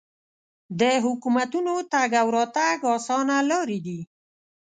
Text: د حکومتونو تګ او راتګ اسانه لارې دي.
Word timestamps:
د 0.79 0.81
حکومتونو 1.05 1.73
تګ 1.93 2.11
او 2.21 2.27
راتګ 2.37 2.79
اسانه 2.97 3.37
لارې 3.49 3.79
دي. 3.85 3.99